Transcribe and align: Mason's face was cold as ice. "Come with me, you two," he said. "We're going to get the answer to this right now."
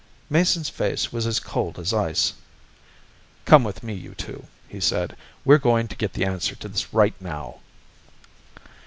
Mason's 0.31 0.67
face 0.69 1.13
was 1.13 1.39
cold 1.39 1.77
as 1.77 1.93
ice. 1.93 2.33
"Come 3.45 3.63
with 3.63 3.83
me, 3.83 3.93
you 3.93 4.15
two," 4.15 4.45
he 4.67 4.79
said. 4.79 5.15
"We're 5.45 5.59
going 5.59 5.87
to 5.89 5.95
get 5.95 6.13
the 6.13 6.25
answer 6.25 6.55
to 6.55 6.67
this 6.67 6.91
right 6.91 7.13
now." 7.19 7.59